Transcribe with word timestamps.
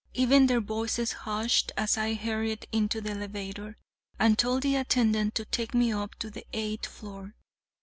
Even 0.15 0.47
their 0.47 0.61
voices 0.61 1.11
hushed 1.11 1.71
as 1.77 1.95
I 1.95 2.15
hurried 2.15 2.65
into 2.71 3.01
the 3.01 3.11
elevator 3.11 3.77
and 4.17 4.35
told 4.35 4.63
the 4.63 4.75
attendant 4.75 5.35
to 5.35 5.45
take 5.45 5.75
me 5.75 5.91
up 5.91 6.15
to 6.15 6.31
the 6.31 6.43
eighth 6.53 6.87
floor. 6.87 7.35